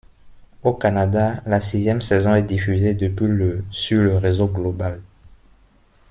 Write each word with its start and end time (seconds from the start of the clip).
Au 0.63 0.73
Canada, 0.73 1.43
la 1.45 1.61
sixième 1.61 2.01
saison 2.01 2.33
est 2.33 2.41
diffusée 2.41 2.95
depuis 2.95 3.27
le 3.27 3.63
sur 3.69 4.01
le 4.01 4.17
réseau 4.17 4.47
Global. 4.47 4.99